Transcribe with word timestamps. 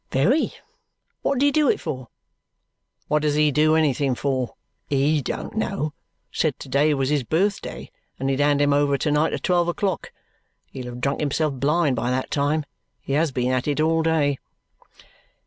"Very. 0.11 0.53
What 1.21 1.37
did 1.37 1.45
he 1.45 1.51
do 1.51 1.69
it 1.69 1.79
for?" 1.79 2.07
"What 3.07 3.21
does 3.21 3.35
he 3.35 3.51
do 3.51 3.75
anything 3.75 4.15
for? 4.15 4.55
HE 4.89 5.21
don't 5.21 5.55
know. 5.55 5.93
Said 6.31 6.57
to 6.57 6.67
day 6.67 6.91
was 6.95 7.09
his 7.09 7.21
birthday 7.21 7.91
and 8.17 8.27
he'd 8.27 8.39
hand 8.39 8.63
'em 8.63 8.73
over 8.73 8.97
to 8.97 9.11
night 9.11 9.31
at 9.33 9.43
twelve 9.43 9.67
o'clock. 9.67 10.11
He'll 10.71 10.87
have 10.87 11.01
drunk 11.01 11.19
himself 11.19 11.53
blind 11.53 11.95
by 11.97 12.09
that 12.09 12.31
time. 12.31 12.65
He 12.99 13.13
has 13.13 13.31
been 13.31 13.51
at 13.51 13.67
it 13.67 13.79
all 13.79 14.01
day." 14.01 14.39